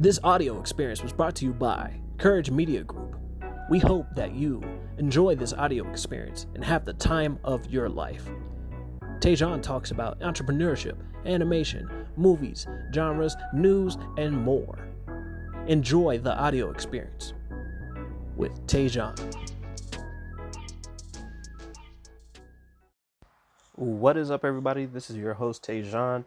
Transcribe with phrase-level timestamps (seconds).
[0.00, 3.16] This audio experience was brought to you by Courage Media Group.
[3.68, 4.62] We hope that you
[4.96, 8.24] enjoy this audio experience and have the time of your life.
[9.18, 10.94] Teyjaun talks about entrepreneurship,
[11.26, 12.64] animation, movies,
[12.94, 14.78] genres, news, and more.
[15.66, 17.32] Enjoy the audio experience
[18.36, 19.18] with Teyjaun.
[23.74, 24.86] What is up, everybody?
[24.86, 26.24] This is your host, Teyjaun.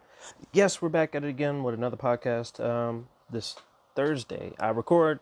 [0.52, 3.56] Yes, we're back at it again with another podcast um, this
[3.96, 4.52] Thursday.
[4.60, 5.18] I record,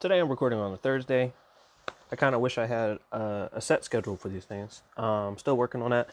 [0.00, 1.32] today I'm recording on a Thursday.
[2.10, 4.82] I kind of wish I had a, a, set schedule for these things.
[4.96, 6.10] Um, I'm still working on that.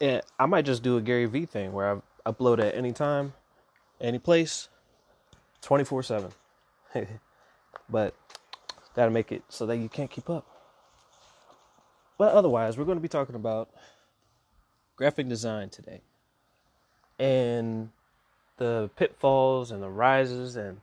[0.00, 3.32] And I might just do a Gary Vee thing where I upload at any time,
[4.00, 4.68] any place,
[5.62, 6.30] 24 7.
[7.88, 8.14] but
[8.94, 10.44] gotta make it so that you can't keep up.
[12.18, 13.70] But otherwise, we're going to be talking about
[14.96, 16.02] graphic design today
[17.18, 17.88] and
[18.58, 20.82] the pitfalls and the rises and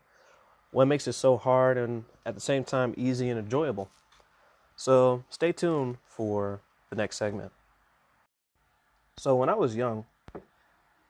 [0.77, 3.89] what makes it so hard and at the same time easy and enjoyable.
[4.75, 6.59] So stay tuned for
[6.91, 7.51] the next segment.
[9.17, 10.05] So when I was young,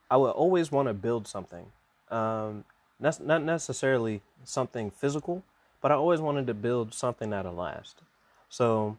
[0.10, 1.66] I would always want to build something.
[2.10, 2.64] Um,
[2.98, 5.44] not necessarily something physical,
[5.82, 8.04] but I always wanted to build something that'll last.
[8.48, 8.98] So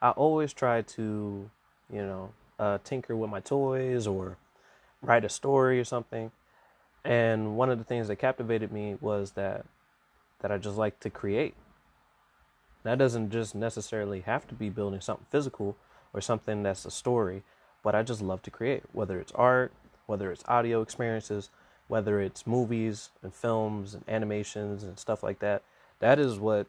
[0.00, 1.48] I always tried to,
[1.88, 4.38] you know, uh, tinker with my toys or
[5.00, 6.32] write a story or something.
[7.04, 9.66] And one of the things that captivated me was that
[10.40, 11.54] that I just like to create.
[12.82, 15.76] That doesn't just necessarily have to be building something physical
[16.12, 17.42] or something that's a story,
[17.82, 19.72] but I just love to create, whether it's art,
[20.06, 21.50] whether it's audio experiences,
[21.88, 25.62] whether it's movies and films and animations and stuff like that.
[26.00, 26.66] That is what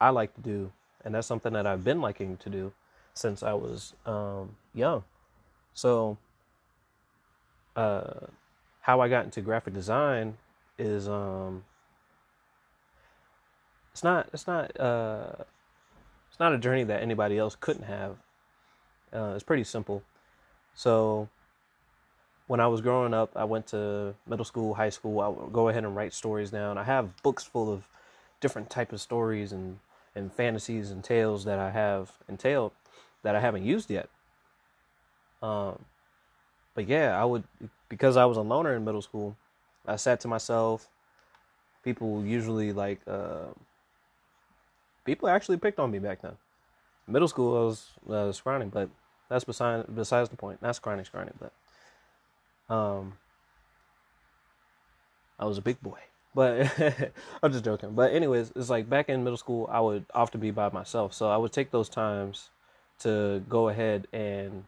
[0.00, 0.72] I like to do,
[1.04, 2.72] and that's something that I've been liking to do
[3.12, 5.04] since I was um, young.
[5.74, 6.16] So,
[7.74, 8.26] uh,
[8.86, 10.36] how I got into graphic design
[10.78, 11.64] is um,
[13.92, 15.32] it's not it's not uh,
[16.30, 18.16] it's not a journey that anybody else couldn't have.
[19.12, 20.04] Uh, it's pretty simple.
[20.76, 21.28] So,
[22.46, 25.20] when I was growing up, I went to middle school, high school.
[25.20, 26.78] I would go ahead and write stories down.
[26.78, 27.88] I have books full of
[28.40, 29.80] different type of stories and
[30.14, 32.70] and fantasies and tales that I have entailed
[33.24, 34.08] that I haven't used yet.
[35.42, 35.86] Um,
[36.76, 37.42] but yeah, I would
[37.88, 39.34] because I was a loner in middle school.
[39.86, 40.88] I sat to myself.
[41.82, 43.46] People usually like uh,
[45.04, 46.36] people actually picked on me back then.
[47.08, 48.90] Middle school, I was uh, scrawny, but
[49.30, 50.60] that's beside besides the point.
[50.60, 53.14] Not scrawny, scrawny, but um,
[55.38, 55.98] I was a big boy.
[56.34, 56.70] But
[57.42, 57.94] I'm just joking.
[57.94, 61.30] But anyways, it's like back in middle school, I would often be by myself, so
[61.30, 62.50] I would take those times
[62.98, 64.64] to go ahead and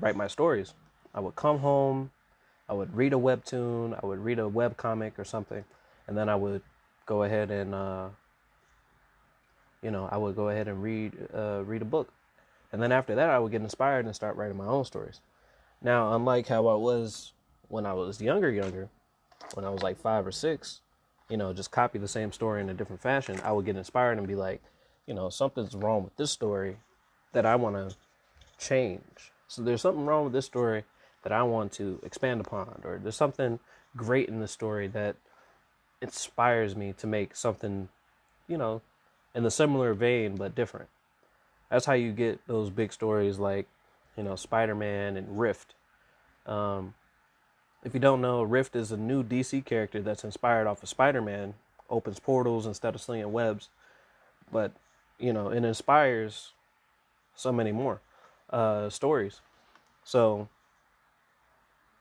[0.00, 0.74] write my stories.
[1.16, 2.10] I would come home,
[2.68, 5.64] I would read a webtoon, I would read a web comic or something,
[6.06, 6.60] and then I would
[7.06, 8.08] go ahead and uh,
[9.82, 12.12] you know I would go ahead and read uh, read a book,
[12.70, 15.20] and then after that I would get inspired and start writing my own stories.
[15.82, 17.32] Now, unlike how I was
[17.68, 18.90] when I was younger, younger,
[19.54, 20.82] when I was like five or six,
[21.30, 24.18] you know, just copy the same story in a different fashion, I would get inspired
[24.18, 24.62] and be like,
[25.06, 26.76] you know, something's wrong with this story
[27.32, 27.96] that I want to
[28.58, 29.32] change.
[29.48, 30.84] So there's something wrong with this story
[31.26, 33.58] that I want to expand upon, or there's something
[33.96, 35.16] great in the story that
[36.00, 37.88] inspires me to make something,
[38.46, 38.80] you know,
[39.34, 40.88] in a similar vein but different.
[41.68, 43.66] That's how you get those big stories like,
[44.16, 45.74] you know, Spider Man and Rift.
[46.46, 46.94] Um,
[47.82, 51.20] if you don't know, Rift is a new DC character that's inspired off of Spider
[51.20, 51.54] Man,
[51.90, 53.68] opens portals instead of slinging webs.
[54.52, 54.70] But,
[55.18, 56.52] you know, it inspires
[57.34, 58.00] so many more
[58.48, 59.40] uh, stories.
[60.04, 60.48] So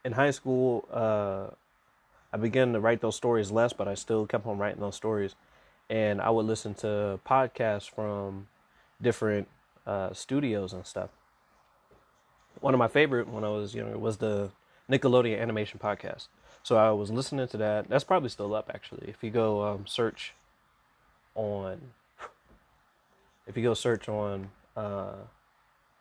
[0.05, 1.47] in high school, uh,
[2.31, 5.35] I began to write those stories less, but I still kept on writing those stories.
[5.89, 8.47] And I would listen to podcasts from
[9.01, 9.47] different
[9.85, 11.09] uh, studios and stuff.
[12.61, 14.51] One of my favorite when I was younger was the
[14.89, 16.27] Nickelodeon Animation Podcast.
[16.63, 17.89] So I was listening to that.
[17.89, 19.07] That's probably still up actually.
[19.09, 20.33] If you go um, search
[21.35, 21.81] on,
[23.45, 25.13] if you go search on uh,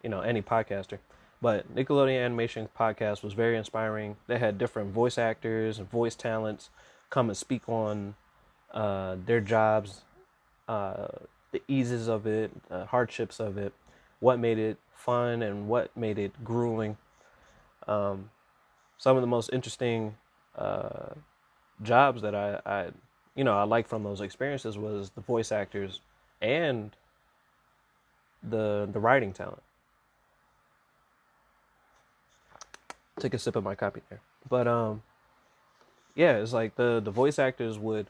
[0.04, 0.98] you know, any podcaster.
[1.44, 4.16] But Nickelodeon Animation podcast was very inspiring.
[4.28, 6.70] They had different voice actors and voice talents
[7.10, 8.14] come and speak on
[8.72, 10.00] uh, their jobs,
[10.68, 11.08] uh,
[11.52, 13.74] the eases of it, the hardships of it,
[14.20, 16.96] what made it fun and what made it grueling.
[17.86, 18.30] Um,
[18.96, 20.16] some of the most interesting
[20.56, 21.10] uh,
[21.82, 22.88] jobs that I, I,
[23.34, 26.00] you know, I like from those experiences was the voice actors
[26.40, 26.96] and
[28.42, 29.60] the the writing talent.
[33.20, 35.02] Take a sip of my coffee there, but um,
[36.14, 38.08] yeah, it's like the the voice actors would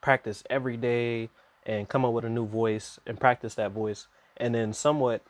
[0.00, 1.30] practice every day
[1.64, 4.06] and come up with a new voice and practice that voice.
[4.36, 5.22] And then somewhat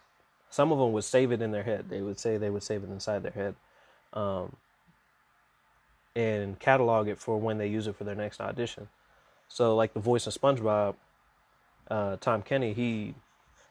[0.51, 1.89] some of them would save it in their head.
[1.89, 3.55] They would say they would save it inside their head
[4.13, 4.57] um,
[6.15, 8.89] and catalog it for when they use it for their next audition.
[9.49, 10.97] So like the voice of spongebob
[11.91, 13.15] uh, tom kenny he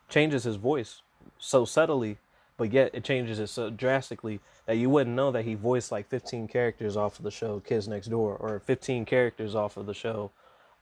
[0.07, 1.01] changes his voice
[1.38, 2.18] so subtly
[2.57, 6.07] but yet it changes it so drastically that you wouldn't know that he voiced like
[6.07, 9.93] 15 characters off of the show kids next door or 15 characters off of the
[9.93, 10.31] show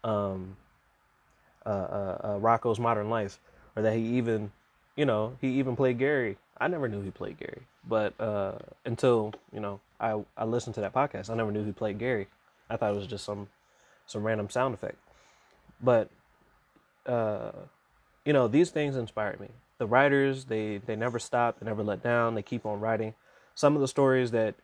[0.03, 0.57] um,
[1.65, 3.39] uh, uh, uh, Rocko's Modern Life,
[3.75, 4.51] or that he even,
[4.95, 6.37] you know, he even played Gary.
[6.57, 10.81] I never knew he played Gary, but uh, until you know, I I listened to
[10.81, 12.27] that podcast, I never knew he played Gary.
[12.69, 13.47] I thought it was just some
[14.05, 14.97] some random sound effect.
[15.81, 16.09] But
[17.05, 17.51] uh,
[18.25, 19.47] you know, these things inspired me.
[19.83, 23.15] The writers, they they never stop, they never let down, they keep on writing.
[23.53, 24.55] Some of the stories that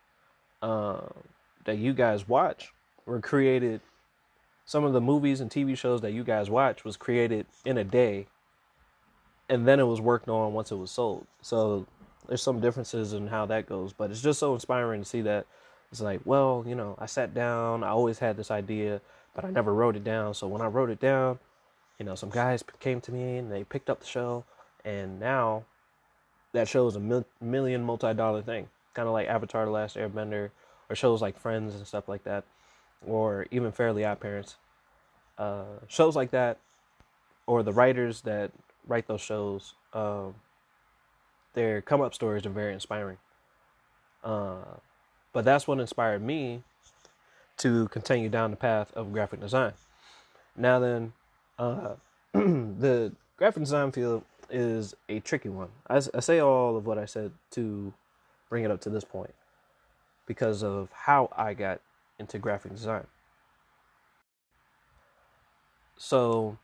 [0.61, 1.01] uh,
[1.65, 2.71] that you guys watch
[3.05, 3.81] were created
[4.63, 7.83] some of the movies and TV shows that you guys watch was created in a
[7.83, 8.27] day
[9.49, 11.27] and then it was worked on once it was sold.
[11.41, 11.85] So
[12.29, 15.47] there's some differences in how that goes, but it's just so inspiring to see that
[15.91, 19.01] it's like, well, you know, I sat down, I always had this idea,
[19.35, 20.33] but I never wrote it down.
[20.33, 21.39] So when I wrote it down,
[21.97, 24.45] you know, some guys came to me and they picked up the show,
[24.85, 25.65] and now
[26.53, 30.51] that show is a mil- million multi-dollar thing, kind of like Avatar: The Last Airbender,
[30.89, 32.43] or shows like Friends and stuff like that
[33.05, 34.57] or even Fairly Odd Parents.
[35.37, 36.57] Uh, shows like that,
[37.47, 38.51] or the writers that
[38.85, 40.35] write those shows, um,
[41.53, 43.17] their come up stories are very inspiring.
[44.23, 44.77] Uh,
[45.31, 46.63] but that's what inspired me
[47.57, 49.73] to continue down the path of graphic design.
[50.55, 51.13] Now, then,
[51.57, 51.95] uh,
[52.33, 55.69] the graphic design field is a tricky one.
[55.89, 57.93] I, I say all of what I said to
[58.49, 59.33] bring it up to this point
[60.25, 61.81] because of how I got
[62.19, 63.05] into graphic design.
[65.97, 66.57] So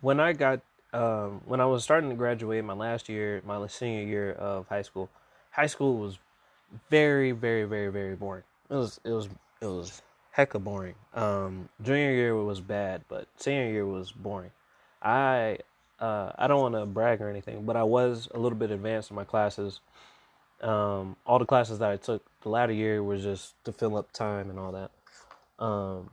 [0.00, 0.60] when I got
[0.92, 4.82] um, when I was starting to graduate my last year, my senior year of high
[4.82, 5.10] school,
[5.50, 6.18] high school was
[6.90, 8.44] very, very, very, very boring.
[8.70, 9.28] It was it was
[9.60, 10.02] it was
[10.36, 10.94] hecka boring.
[11.14, 14.50] Um, junior year was bad, but senior year was boring.
[15.02, 15.58] I
[16.00, 19.10] uh, I don't want to brag or anything, but I was a little bit advanced
[19.10, 19.80] in my classes.
[20.60, 24.12] Um, all the classes that I took the latter year was just to fill up
[24.12, 25.64] time and all that.
[25.64, 26.10] Um,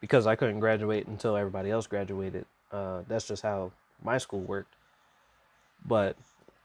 [0.00, 2.46] because I couldn't graduate until everybody else graduated.
[2.70, 3.72] Uh, that's just how
[4.02, 4.74] my school worked.
[5.86, 6.16] But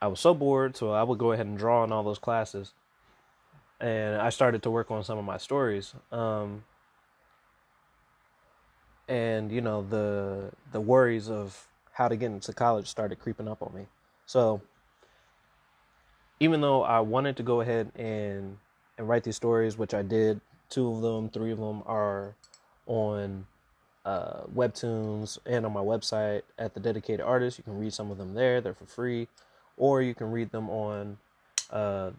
[0.02, 2.74] I was so bored, so I would go ahead and draw in all those classes.
[3.80, 5.94] And I started to work on some of my stories.
[6.12, 6.64] Um,
[9.10, 11.69] and you know the the worries of
[12.00, 13.86] how to get into college started creeping up on me.
[14.26, 14.62] So
[16.40, 18.58] even though I wanted to go ahead and
[18.98, 22.36] and write these stories, which I did, two of them, three of them are
[22.88, 23.46] on
[24.06, 27.58] uh, Webtoons and on my website at the Dedicated Artist.
[27.58, 29.28] You can read some of them there; they're for free,
[29.76, 31.18] or you can read them on.
[31.70, 32.12] Uh,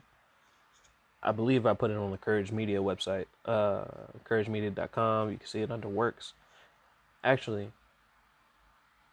[1.23, 3.85] I believe I put it on the Courage Media website, uh,
[4.29, 5.31] couragemedia.com.
[5.31, 6.35] You can see it under Works.
[7.25, 7.73] Actually,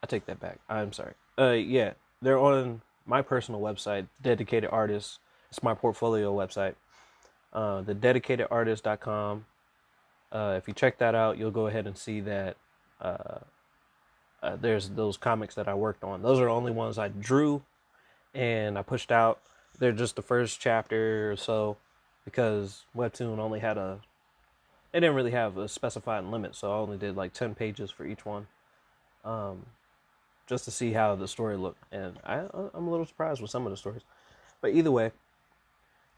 [0.04, 0.60] I take that back.
[0.70, 1.14] I'm sorry.
[1.38, 5.20] Uh, yeah, they're on my personal website, Dedicated Artist.
[5.50, 6.76] It's my portfolio website.
[7.54, 9.46] Uh, the dedicatedartist.com.
[10.32, 12.58] Uh, if you check that out, you'll go ahead and see that
[13.00, 13.40] uh,
[14.44, 16.22] uh, there's those comics that I worked on.
[16.22, 17.63] Those are the only ones I drew
[18.34, 19.39] and I pushed out.
[19.80, 21.77] They're just the first chapter or so
[22.25, 24.00] because Webtoon only had a.
[24.94, 28.06] It didn't really have a specified limit, so I only did like 10 pages for
[28.06, 28.48] each one.
[29.24, 29.66] Um,
[30.48, 33.66] just to see how the story looked, and I I'm a little surprised with some
[33.66, 34.01] of the stories,
[34.62, 35.12] but either way,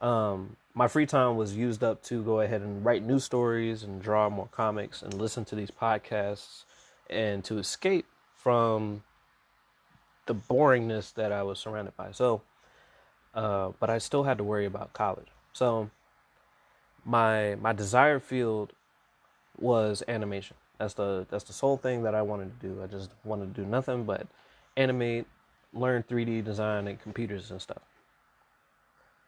[0.02, 4.02] um, my free time was used up to go ahead and write new stories and
[4.02, 6.64] draw more comics and listen to these podcasts
[7.10, 8.06] and to escape
[8.38, 9.04] from
[10.28, 12.12] the boringness that I was surrounded by.
[12.12, 12.42] So,
[13.34, 15.28] uh, but I still had to worry about college.
[15.54, 15.90] So,
[17.04, 18.74] my my desired field
[19.58, 20.56] was animation.
[20.80, 22.82] That's the that's the sole thing that I wanted to do.
[22.82, 24.28] I just wanted to do nothing but
[24.78, 25.28] animate,
[25.74, 27.82] learn 3D design and computers and stuff.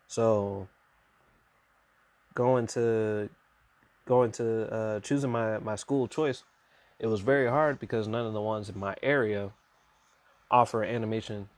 [0.07, 0.69] So
[2.33, 3.29] going to
[4.05, 6.43] going to uh, choosing my my school choice,
[6.99, 9.51] it was very hard because none of the ones in my area
[10.49, 11.49] offer animation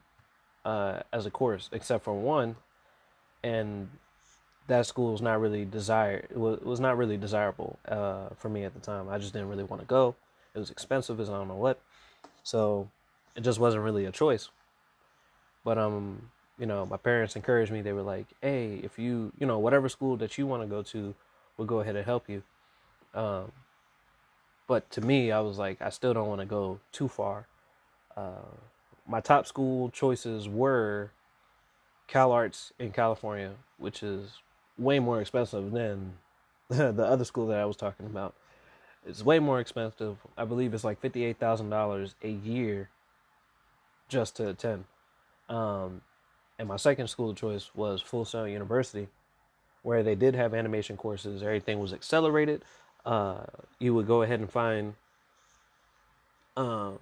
[0.65, 2.55] uh, as a course, except for one,
[3.43, 3.89] and
[4.67, 6.27] that school was not really desired.
[6.35, 9.09] Was not really desirable uh, for me at the time.
[9.09, 10.15] I just didn't really want to go.
[10.55, 11.79] It was expensive as I don't know what,
[12.43, 12.89] so
[13.35, 14.49] it just wasn't really a choice.
[15.63, 16.29] But um,
[16.59, 17.81] you know, my parents encouraged me.
[17.81, 20.81] They were like, "Hey, if you, you know, whatever school that you want to go
[20.83, 21.15] to,
[21.57, 22.43] we'll go ahead and help you."
[23.13, 23.51] Um,
[24.67, 27.47] but to me, I was like, I still don't want to go too far.
[28.15, 28.55] Uh,
[29.07, 31.11] my top school choices were
[32.07, 34.39] Cal Arts in California, which is
[34.77, 36.13] way more expensive than
[36.69, 38.35] the other school that I was talking about.
[39.05, 40.17] It's way more expensive.
[40.37, 42.89] I believe it's like fifty-eight thousand dollars a year
[44.07, 44.85] just to attend.
[45.49, 46.01] Um,
[46.57, 49.09] and my second school choice was Full Sail University,
[49.81, 51.43] where they did have animation courses.
[51.43, 52.63] Everything was accelerated.
[53.05, 53.43] Uh,
[53.79, 54.93] you would go ahead and find
[56.55, 56.99] um,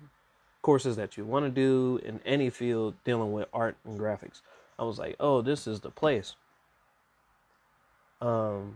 [0.61, 4.41] courses that you want to do in any field dealing with art and graphics.
[4.79, 6.35] I was like, oh, this is the place.
[8.21, 8.75] Um,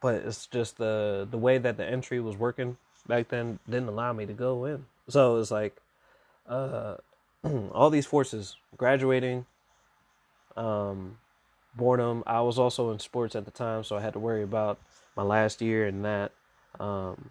[0.00, 2.76] but it's just the the way that the entry was working
[3.06, 4.84] back then didn't allow me to go in.
[5.08, 5.76] So it's like
[6.48, 6.96] uh,
[7.72, 9.46] all these forces graduating,
[10.56, 11.18] um,
[11.74, 12.22] boredom.
[12.26, 14.78] I was also in sports at the time, so I had to worry about
[15.16, 16.32] my last year and that.
[16.80, 17.30] Um,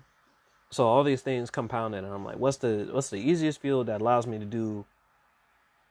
[0.70, 4.02] so all these things compounded, and I'm like, what's the what's the easiest field that
[4.02, 4.86] allows me to do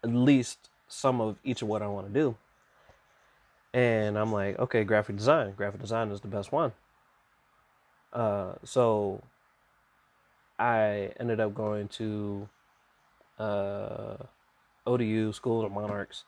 [0.02, 2.36] at least some of each of what I want to do?
[3.72, 5.52] And I'm like, okay, graphic design.
[5.56, 6.72] Graphic design is the best one.
[8.12, 9.22] Uh, so
[10.58, 12.48] I ended up going to
[13.38, 14.16] uh,
[14.86, 16.24] ODU, School of Monarchs,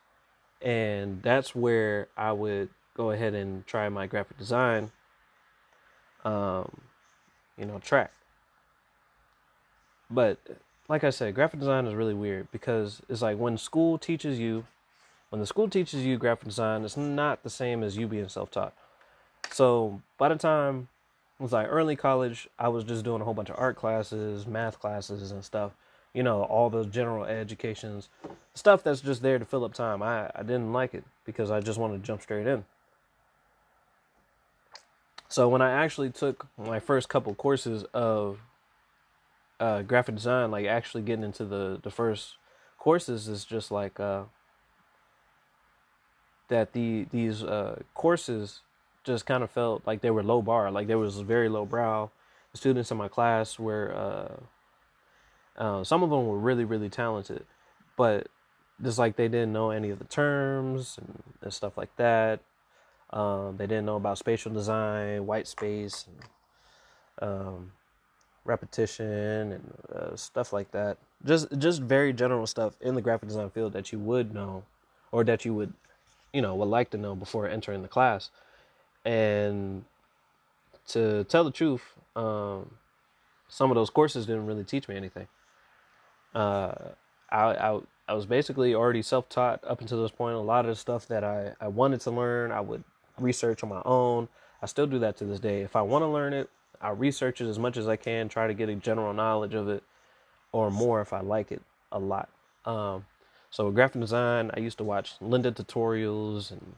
[0.61, 4.91] and that's where I would go ahead and try my graphic design,
[6.23, 6.81] um,
[7.57, 8.11] you know, track.
[10.09, 10.37] But
[10.87, 14.65] like I said, graphic design is really weird because it's like when school teaches you
[15.33, 18.51] when the school teaches you graphic design, it's not the same as you being self
[18.51, 18.71] taught.
[19.49, 20.89] So by the time
[21.39, 24.45] it was like early college, I was just doing a whole bunch of art classes,
[24.45, 25.71] math classes, and stuff.
[26.13, 28.09] You know, all those general educations,
[28.53, 30.03] stuff that's just there to fill up time.
[30.03, 32.63] I, I didn't like it because I just wanted to jump straight in.
[35.29, 38.37] So when I actually took my first couple courses of
[39.59, 42.35] uh, graphic design, like actually getting into the, the first
[42.77, 44.25] courses is just like uh,
[46.53, 48.61] that the these uh, courses
[49.03, 52.11] just kind of felt like they were low bar, like there was very low brow.
[52.51, 53.91] The students in my class were
[55.57, 57.43] uh, uh, some of them were really really talented,
[57.97, 58.27] but
[58.83, 62.39] just like they didn't know any of the terms and, and stuff like that.
[63.09, 67.71] Um, they didn't know about spatial design, white space, and, um,
[68.45, 70.97] repetition, and uh, stuff like that.
[71.25, 74.63] Just just very general stuff in the graphic design field that you would know,
[75.11, 75.73] or that you would
[76.33, 78.29] you know, would like to know before entering the class.
[79.05, 79.85] And
[80.87, 81.83] to tell the truth,
[82.15, 82.75] um,
[83.47, 85.27] some of those courses didn't really teach me anything.
[86.33, 86.73] Uh,
[87.29, 90.35] I, I, I was basically already self taught up until this point.
[90.35, 92.83] A lot of the stuff that I, I wanted to learn, I would
[93.19, 94.27] research on my own.
[94.61, 95.61] I still do that to this day.
[95.61, 96.49] If I want to learn it,
[96.81, 99.69] I research it as much as I can, try to get a general knowledge of
[99.69, 99.83] it,
[100.51, 101.61] or more if I like it
[101.91, 102.29] a lot.
[102.65, 103.05] Um,
[103.53, 106.73] so graphic design, I used to watch Lynda tutorials and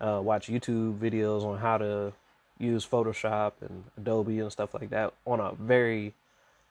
[0.00, 2.12] uh, watch YouTube videos on how to
[2.58, 6.12] use Photoshop and Adobe and stuff like that on a very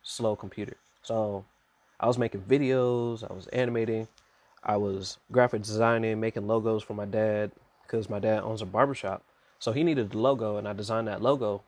[0.03, 0.75] slow computer.
[1.03, 1.45] So
[2.01, 4.09] I was making videos, I was animating,
[4.61, 7.51] I was graphic designing, making logos for my dad
[7.83, 9.23] because my dad owns a barbershop.
[9.57, 11.63] So he needed the logo, and I designed that logo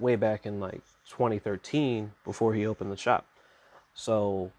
[0.00, 0.80] way back in like
[1.10, 3.26] 2013 before he opened the shop.
[3.92, 4.52] So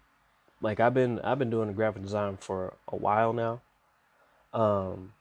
[0.60, 3.60] like I've been I've been doing the graphic design for a while now.
[4.52, 5.12] Um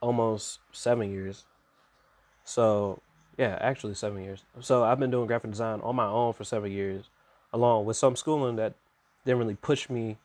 [0.00, 1.44] almost 7 years.
[2.44, 3.00] So,
[3.38, 4.44] yeah, actually 7 years.
[4.60, 7.08] So, I've been doing graphic design on my own for 7 years
[7.52, 8.74] along with some schooling that
[9.24, 10.18] didn't really push me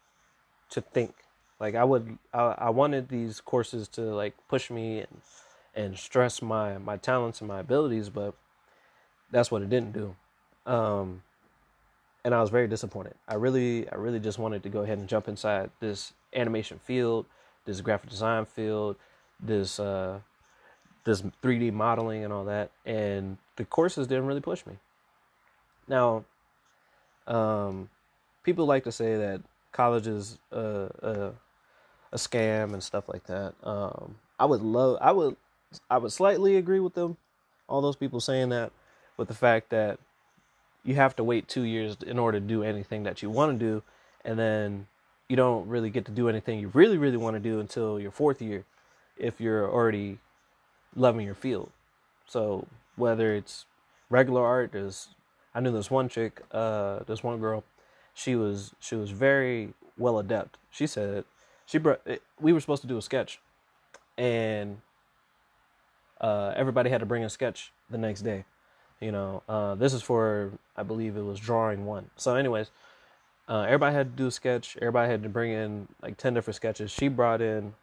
[0.70, 1.16] to think.
[1.60, 5.22] Like I would I, I wanted these courses to like push me and
[5.76, 8.34] and stress my my talents and my abilities, but
[9.32, 10.16] that's what it didn't do.
[10.66, 11.24] Um
[12.24, 13.16] and I was very disappointed.
[13.28, 17.26] I really, I really just wanted to go ahead and jump inside this animation field,
[17.66, 18.96] this graphic design field,
[19.40, 20.20] this uh,
[21.04, 22.72] this 3D modeling and all that.
[22.86, 24.78] And the courses didn't really push me.
[25.88, 26.26] Now,
[27.28, 27.90] um,
[28.44, 30.60] people like to say that college is a,
[31.02, 31.32] a,
[32.12, 33.56] a scam and stuff like that.
[33.64, 35.36] Um, I would love, I would,
[35.90, 37.18] I would slightly agree with them.
[37.68, 38.72] All those people saying that,
[39.18, 40.00] with the fact that
[40.84, 43.66] you have to wait two years in order to do anything that you want to
[43.66, 43.84] do,
[44.26, 44.88] and then
[45.30, 48.12] you don't really get to do anything you really, really want to do until your
[48.12, 48.66] fourth year,
[49.18, 50.20] if you're already
[50.96, 51.72] loving your field.
[52.28, 53.66] So whether it's
[54.10, 55.10] regular art, there's
[55.54, 57.64] I knew this one chick, uh, this one girl,
[58.14, 60.58] she was she was very well adept.
[60.70, 61.26] She said
[61.66, 62.02] she brought
[62.40, 63.40] we were supposed to do a sketch,
[64.18, 64.82] and
[66.20, 68.46] uh, everybody had to bring a sketch the next day
[69.02, 72.10] You know, uh, this is for I believe it was drawing one.
[72.18, 72.72] So, anyways,
[73.48, 74.76] uh, everybody had to do a sketch.
[74.78, 76.90] Everybody had to bring in like ten different sketches.
[76.90, 77.76] She brought in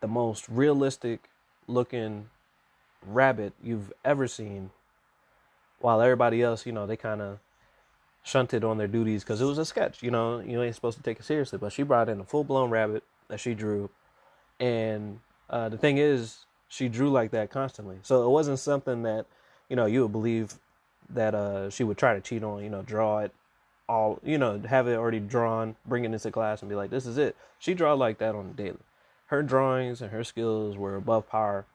[0.00, 1.28] the most realistic
[1.66, 2.30] looking
[3.06, 4.70] rabbit you've ever seen,
[5.78, 7.38] while everybody else, you know, they kind of
[8.22, 10.02] shunted on their duties because it was a sketch.
[10.02, 11.58] You know, you ain't supposed to take it seriously.
[11.58, 13.90] But she brought in a full blown rabbit that she drew,
[14.58, 17.98] and uh, the thing is, she drew like that constantly.
[18.04, 19.26] So it wasn't something that
[19.68, 20.54] you know you would believe
[21.10, 22.62] that uh, she would try to cheat on.
[22.62, 23.32] You know, draw it
[23.88, 24.20] all.
[24.22, 27.18] You know, have it already drawn, bring it into class, and be like, "This is
[27.18, 28.78] it." She draw like that on the daily.
[29.26, 31.66] Her drawings and her skills were above par.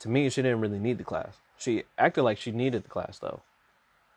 [0.00, 1.36] To me, she didn't really need the class.
[1.58, 3.42] She acted like she needed the class though.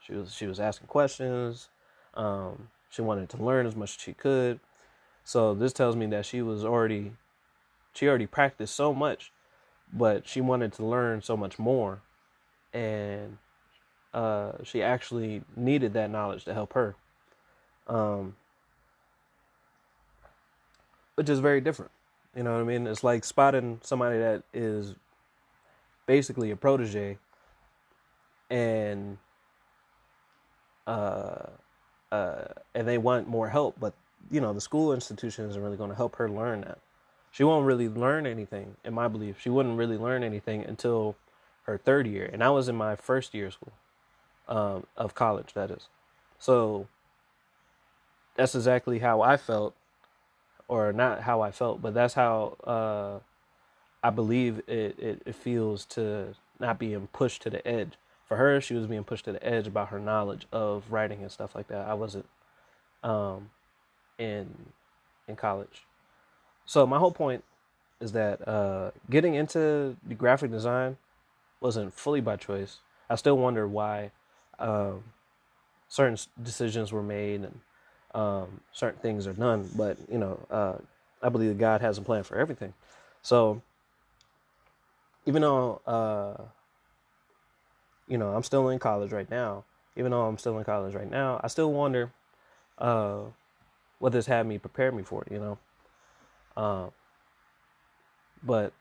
[0.06, 1.70] She was she was asking questions.
[2.14, 4.60] Um, she wanted to learn as much as she could.
[5.24, 7.14] So this tells me that she was already
[7.94, 9.32] she already practiced so much,
[9.92, 12.02] but she wanted to learn so much more,
[12.74, 13.38] and
[14.14, 16.96] uh, she actually needed that knowledge to help her,
[17.88, 18.36] um,
[21.16, 21.92] which is very different.
[22.36, 22.88] You know what I mean?
[22.88, 24.96] It's like spotting somebody that is
[26.06, 27.18] basically a protege,
[28.50, 29.18] and
[30.88, 31.48] uh,
[32.12, 32.44] uh,
[32.76, 33.94] and they want more help, but
[34.30, 36.80] you know the school institution isn't really going to help her learn that.
[37.32, 39.40] She won't really learn anything, in my belief.
[39.40, 41.16] She wouldn't really learn anything until
[41.64, 43.74] her third year, and I was in my first year of school,
[44.52, 45.54] um, of college.
[45.56, 45.88] That is,
[46.38, 46.88] so
[48.36, 49.76] that's exactly how I felt,
[50.68, 53.20] or not how I felt, but that's how uh,
[54.04, 57.98] I believe it, it, it feels to not being pushed to the edge
[58.32, 61.30] for her, she was being pushed to the edge about her knowledge of writing and
[61.30, 61.86] stuff like that.
[61.86, 62.26] I wasn't
[63.04, 63.50] um,
[64.18, 64.56] in
[65.28, 65.86] in college.
[66.66, 67.44] So my whole point
[68.00, 70.96] is that uh, getting into the graphic design
[71.60, 72.78] wasn't fully by choice.
[73.10, 74.12] I still wonder why
[74.60, 75.04] um,
[75.88, 77.60] certain decisions were made and
[78.14, 79.70] um, certain things are done.
[79.76, 80.76] But you know, uh,
[81.22, 82.74] I believe that God has a plan for everything.
[83.22, 83.62] So
[85.26, 86.44] even though uh,
[88.08, 89.64] you know, I'm still in college right now.
[89.96, 92.12] Even though I'm still in college right now, I still wonder
[92.78, 93.20] uh,
[94.00, 95.58] what this had me prepare me for, you know.
[96.58, 96.90] Uh,
[98.44, 98.74] but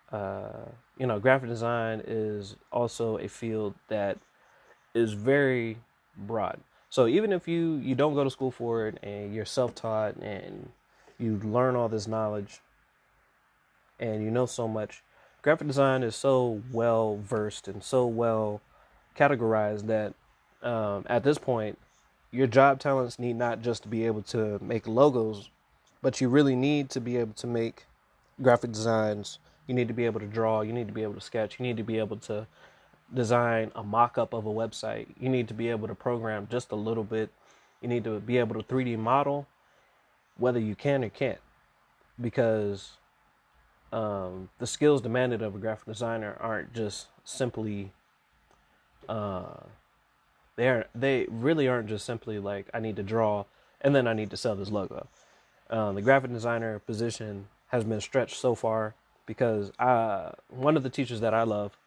[0.98, 4.18] you know, graphic design is also a field that
[4.94, 5.78] is very
[6.16, 6.60] broad.
[6.88, 10.70] So even if you you don't go to school for it and you're self-taught and
[11.18, 12.60] you learn all this knowledge
[13.98, 15.02] and you know so much,
[15.42, 18.60] graphic design is so well versed and so well
[19.16, 20.14] categorized that
[20.62, 21.78] um, at this point,
[22.30, 25.50] your job talents need not just to be able to make logos,
[26.02, 27.84] but you really need to be able to make
[28.42, 29.38] graphic designs.
[29.66, 30.62] You need to be able to draw.
[30.62, 31.58] You need to be able to sketch.
[31.58, 32.46] You need to be able to
[33.14, 35.08] design a mock up of a website.
[35.18, 37.30] You need to be able to program just a little bit.
[37.80, 39.46] You need to be able to 3D model,
[40.36, 41.40] whether you can or can't,
[42.20, 42.92] because
[43.92, 47.92] um, the skills demanded of a graphic designer aren't just simply
[49.08, 49.64] uh,
[50.56, 53.44] they are they really aren't just simply like I need to draw
[53.80, 55.08] and then I need to sell this logo.
[55.68, 58.94] Uh, the graphic designer position has been stretched so far
[59.26, 61.78] because I, one of the teachers that I love,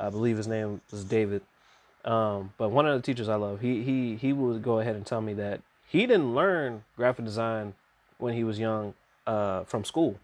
[0.00, 1.42] I believe his name was David,
[2.04, 5.06] um, but one of the teachers I love, he he he would go ahead and
[5.06, 7.74] tell me that he didn't learn graphic design
[8.18, 8.94] when he was young
[9.26, 10.18] uh, from school.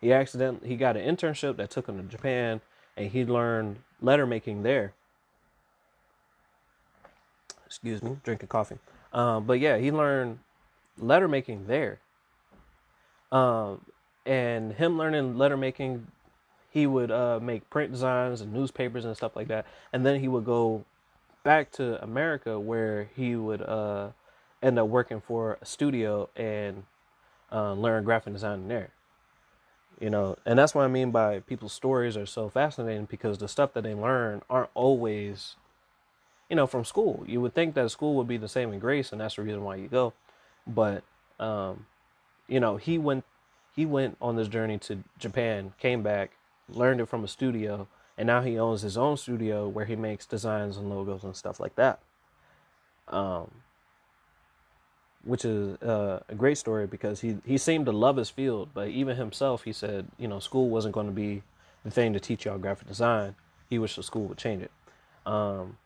[0.00, 2.60] He accidentally he got an internship that took him to Japan,
[2.96, 4.92] and he learned letter making there
[7.66, 8.78] excuse me, drinking coffee.
[9.12, 10.38] Um, but yeah, he learned
[10.98, 11.98] letter making there.
[13.30, 13.84] Um,
[14.24, 16.06] and him learning letter making,
[16.76, 19.64] he would uh, make print designs and newspapers and stuff like that.
[19.94, 20.84] And then he would go
[21.42, 24.10] back to America where he would uh,
[24.62, 26.82] end up working for a studio and
[27.50, 28.90] uh, learn graphic design there.
[29.98, 33.48] You know, and that's what I mean by people's stories are so fascinating because the
[33.48, 35.56] stuff that they learn aren't always
[36.50, 37.24] you know, from school.
[37.26, 39.64] You would think that school would be the same in Grace, and that's the reason
[39.64, 40.12] why you go.
[40.66, 41.04] But,
[41.40, 41.86] um,
[42.48, 43.24] you know, he went
[43.74, 46.35] he went on this journey to Japan, came back,
[46.68, 50.26] learned it from a studio, and now he owns his own studio where he makes
[50.26, 52.00] designs and logos and stuff like that.
[53.08, 53.50] Um,
[55.24, 58.88] which is uh, a great story because he he seemed to love his field, but
[58.88, 61.42] even himself, he said, you know, school wasn't going to be
[61.84, 63.34] the thing to teach y'all graphic design.
[63.68, 64.70] He wished the school would change it.
[65.24, 65.78] Um,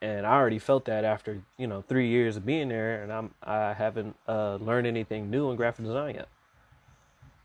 [0.00, 3.34] and I already felt that after you know three years of being there, and I'm
[3.42, 6.28] I haven't uh, learned anything new in graphic design yet.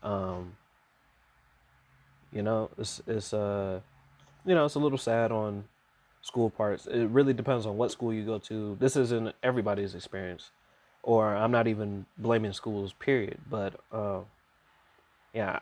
[0.02, 0.56] Um,
[2.32, 3.80] you know, it's it's uh,
[4.44, 5.64] you know, it's a little sad on
[6.22, 6.86] school parts.
[6.86, 8.76] It really depends on what school you go to.
[8.78, 10.50] This isn't everybody's experience,
[11.02, 12.92] or I'm not even blaming schools.
[12.92, 13.38] Period.
[13.48, 14.20] But uh,
[15.32, 15.60] yeah,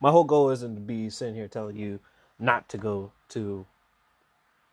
[0.00, 2.00] my whole goal isn't to be sitting here telling you
[2.38, 3.66] not to go to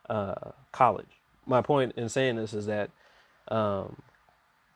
[0.08, 1.06] uh, college.
[1.46, 2.90] My point in saying this is that
[3.48, 3.96] um,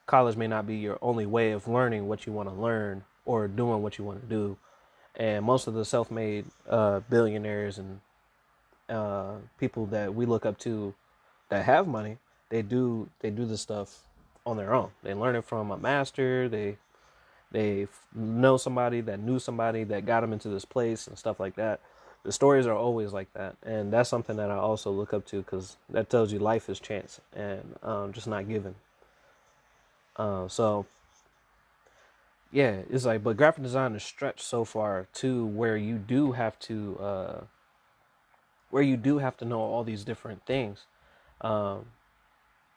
[0.06, 3.48] college may not be your only way of learning what you want to learn or
[3.48, 4.56] doing what you want to do.
[5.16, 8.00] And most of the self-made uh, billionaires and
[8.88, 10.94] uh, people that we look up to
[11.48, 12.18] that have money,
[12.50, 14.00] they do they do this stuff
[14.44, 14.90] on their own.
[15.02, 16.48] They learn it from a master.
[16.48, 16.76] They
[17.50, 21.56] they know somebody that knew somebody that got them into this place and stuff like
[21.56, 21.80] that.
[22.24, 25.38] The stories are always like that, and that's something that I also look up to
[25.38, 28.74] because that tells you life is chance and um, just not given.
[30.16, 30.86] Uh, so
[32.52, 36.58] yeah, it's like, but graphic design is stretched so far to where you do have
[36.60, 37.40] to, uh,
[38.70, 40.86] where you do have to know all these different things.
[41.40, 41.86] Um,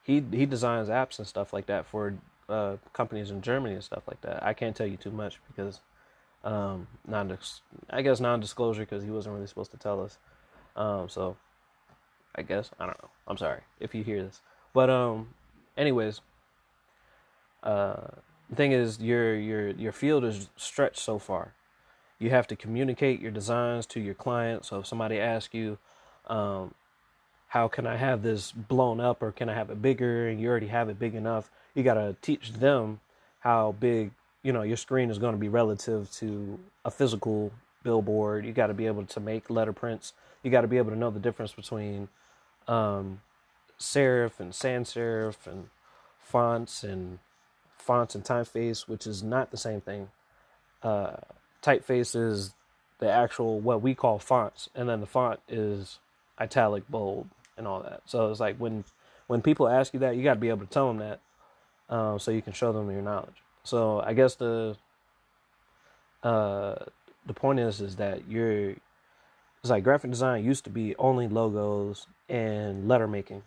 [0.04, 2.16] he he designs apps and stuff like that for
[2.50, 4.44] uh, companies in Germany and stuff like that.
[4.44, 5.82] I can't tell you too much because
[6.44, 7.38] um, non
[7.90, 10.18] I guess non-disclosure because he wasn't really supposed to tell us.
[10.76, 11.38] Um, so
[12.36, 13.10] I guess I don't know.
[13.28, 14.42] I'm sorry if you hear this,
[14.74, 15.30] but um,
[15.78, 16.22] anyways,
[17.64, 18.08] uh,
[18.50, 21.54] the thing is your your your field is stretched so far.
[22.18, 24.66] You have to communicate your designs to your client.
[24.66, 25.78] So if somebody asks you,
[26.28, 26.74] um,
[27.48, 30.50] how can I have this blown up or can I have it bigger and you
[30.50, 33.00] already have it big enough, you got to teach them
[33.40, 34.12] how big,
[34.44, 38.46] you know, your screen is going to be relative to a physical billboard.
[38.46, 40.12] You got to be able to make letter prints.
[40.44, 42.10] You got to be able to know the difference between
[42.68, 43.22] um,
[43.80, 45.70] serif and sans serif and
[46.20, 47.20] fonts and
[47.89, 50.10] fonts and typeface, which is not the same thing.
[50.84, 51.15] Uh,
[51.63, 52.54] typeface is
[52.99, 55.97] the actual what we call fonts, and then the font is
[56.39, 58.04] italic, bold, and all that.
[58.06, 58.84] So it's like when
[59.25, 61.19] when people ask you that, you got to be able to tell them that,
[61.89, 63.41] um, so you can show them your knowledge.
[63.63, 64.78] So I guess the
[66.21, 66.75] uh,
[67.25, 72.06] the point is is that you're it's like graphic design used to be only logos
[72.30, 73.41] and letter making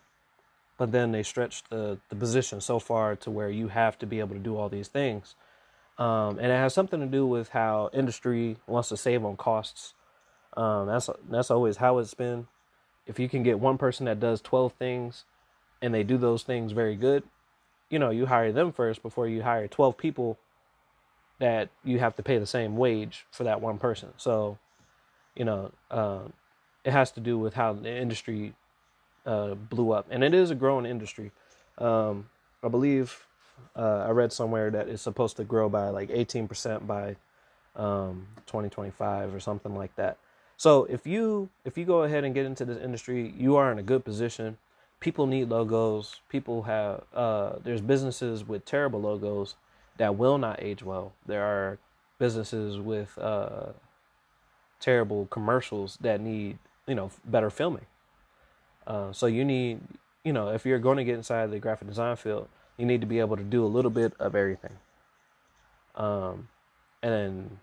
[0.82, 4.18] but then they stretch the, the position so far to where you have to be
[4.18, 5.36] able to do all these things.
[5.96, 9.94] Um, and it has something to do with how industry wants to save on costs.
[10.56, 12.48] Um, that's that's always how it's been.
[13.06, 15.24] If you can get one person that does twelve things,
[15.80, 17.22] and they do those things very good,
[17.88, 20.36] you know you hire them first before you hire twelve people
[21.38, 24.08] that you have to pay the same wage for that one person.
[24.16, 24.58] So,
[25.36, 26.32] you know, um,
[26.84, 28.54] it has to do with how the industry
[29.26, 31.30] uh, blew up, and it is a growing industry.
[31.78, 32.28] Um,
[32.62, 33.26] I believe
[33.76, 37.16] uh, I read somewhere that it's supposed to grow by like 18% by
[37.76, 40.18] um, 2025 or something like that.
[40.56, 43.78] So if you if you go ahead and get into this industry, you are in
[43.78, 44.58] a good position.
[45.00, 46.20] People need logos.
[46.28, 49.56] People have uh, there's businesses with terrible logos
[49.96, 51.14] that will not age well.
[51.26, 51.78] There are
[52.18, 53.72] businesses with uh,
[54.78, 57.86] terrible commercials that need you know better filming.
[58.86, 59.80] Uh, so you need,
[60.24, 63.06] you know, if you're going to get inside the graphic design field, you need to
[63.06, 64.76] be able to do a little bit of everything.
[65.94, 66.48] Um,
[67.02, 67.58] and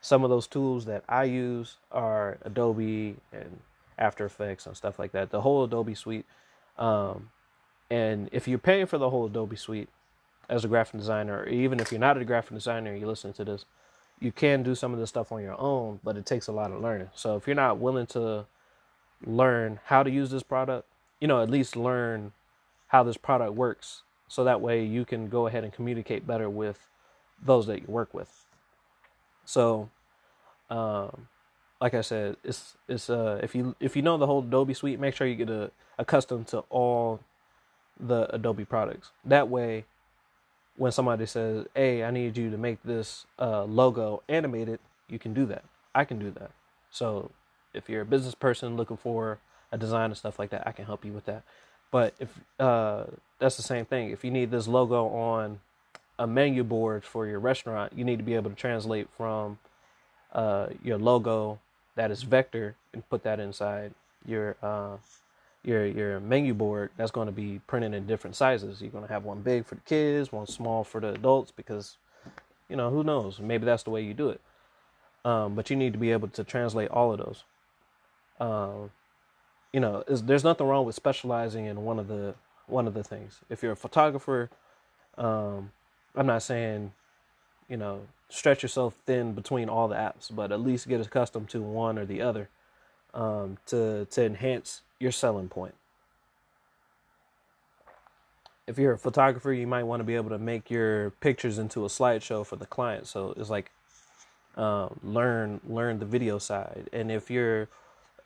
[0.00, 3.60] some of those tools that I use are Adobe and
[3.98, 5.30] After Effects and stuff like that.
[5.30, 6.26] The whole Adobe suite.
[6.78, 7.30] Um,
[7.90, 9.88] and if you're paying for the whole Adobe suite
[10.48, 13.32] as a graphic designer, or even if you're not a graphic designer and you listen
[13.34, 13.64] to this,
[14.18, 16.72] you can do some of this stuff on your own, but it takes a lot
[16.72, 17.08] of learning.
[17.14, 18.46] So if you're not willing to
[19.24, 20.86] learn how to use this product,
[21.20, 22.32] you know, at least learn
[22.88, 26.86] how this product works so that way you can go ahead and communicate better with
[27.44, 28.44] those that you work with.
[29.44, 29.90] So,
[30.70, 31.28] um,
[31.80, 35.00] like I said, it's it's uh if you if you know the whole Adobe suite,
[35.00, 37.20] make sure you get a, accustomed to all
[37.98, 39.10] the Adobe products.
[39.24, 39.84] That way,
[40.76, 44.78] when somebody says, "Hey, I need you to make this uh, logo animated,"
[45.08, 45.64] you can do that.
[45.94, 46.50] I can do that.
[46.90, 47.30] So
[47.74, 49.38] if you're a business person looking for
[49.72, 51.42] a design and stuff like that, I can help you with that.
[51.90, 53.04] But if uh,
[53.38, 55.60] that's the same thing, if you need this logo on
[56.18, 59.58] a menu board for your restaurant, you need to be able to translate from
[60.32, 61.58] uh, your logo
[61.96, 63.92] that is vector and put that inside
[64.24, 64.96] your uh,
[65.64, 66.90] your your menu board.
[66.96, 68.80] That's going to be printed in different sizes.
[68.80, 71.96] You're going to have one big for the kids, one small for the adults, because
[72.68, 74.40] you know who knows, maybe that's the way you do it.
[75.24, 77.44] Um, but you need to be able to translate all of those
[78.40, 78.90] um,
[79.72, 82.34] you know, there's nothing wrong with specializing in one of the
[82.66, 83.40] one of the things.
[83.48, 84.50] If you're a photographer,
[85.18, 85.70] um,
[86.16, 86.92] I'm not saying,
[87.68, 91.60] you know, stretch yourself thin between all the apps, but at least get accustomed to
[91.60, 92.48] one or the other
[93.14, 95.74] um, to to enhance your selling point.
[98.66, 101.84] If you're a photographer, you might want to be able to make your pictures into
[101.84, 103.08] a slideshow for the client.
[103.08, 103.70] So it's like
[104.56, 106.88] um, learn learn the video side.
[106.92, 107.68] And if you're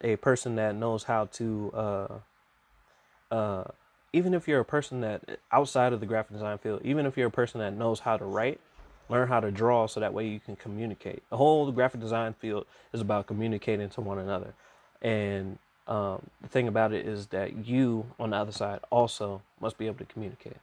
[0.01, 3.65] a person that knows how to, uh, uh,
[4.13, 7.29] even if you're a person that outside of the graphic design field, even if you're
[7.29, 8.61] a person that knows how to write,
[9.09, 11.23] learn how to draw so that way you can communicate.
[11.31, 14.55] The whole graphic design field is about communicating to one another.
[15.03, 19.77] And um, the thing about it is that you, on the other side, also must
[19.77, 20.57] be able to communicate.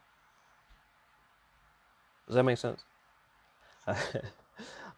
[2.27, 2.83] Does that make sense?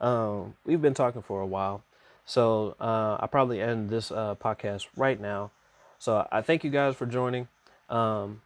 [0.02, 1.84] um, we've been talking for a while,
[2.26, 5.52] so uh, I'll probably end this uh, podcast right now.
[6.00, 7.48] So I thank you guys for joining.
[7.90, 8.42] Um,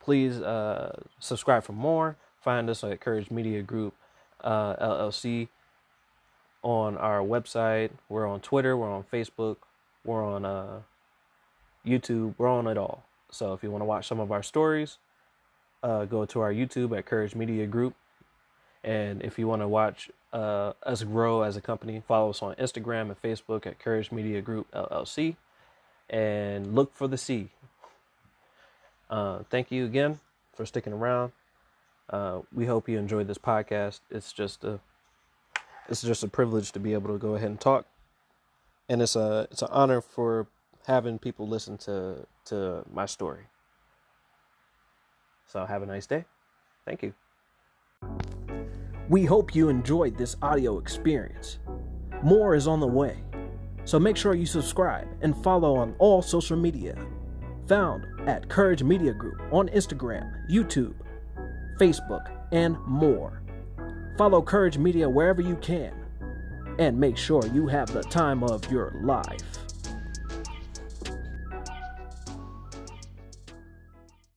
[0.00, 2.16] please uh, subscribe for more.
[2.40, 3.94] Find us at Courage Media Group
[4.42, 5.48] uh, LLC
[6.62, 7.90] on our website.
[8.08, 8.76] We're on Twitter.
[8.76, 9.56] We're on Facebook.
[10.04, 10.80] We're on uh,
[11.86, 12.34] YouTube.
[12.38, 13.04] We're on it all.
[13.30, 14.98] So if you want to watch some of our stories,
[15.82, 17.94] uh, go to our YouTube at Courage Media Group.
[18.84, 22.54] And if you want to watch uh, us grow as a company, follow us on
[22.56, 25.36] Instagram and Facebook at Courage Media Group LLC.
[26.08, 27.48] And look for the C.
[29.08, 30.20] Uh, thank you again
[30.54, 31.32] for sticking around.
[32.10, 34.00] Uh, we hope you enjoyed this podcast.
[34.10, 34.80] It's just a,
[35.88, 37.86] it's just a privilege to be able to go ahead and talk,
[38.88, 40.46] and it's a, it's an honor for
[40.86, 43.44] having people listen to to my story.
[45.46, 46.24] So have a nice day.
[46.84, 47.14] Thank you.
[49.12, 51.58] We hope you enjoyed this audio experience.
[52.22, 53.18] More is on the way,
[53.84, 56.96] so make sure you subscribe and follow on all social media.
[57.68, 60.94] Found at Courage Media Group on Instagram, YouTube,
[61.78, 63.42] Facebook, and more.
[64.16, 65.92] Follow Courage Media wherever you can,
[66.78, 69.51] and make sure you have the time of your life.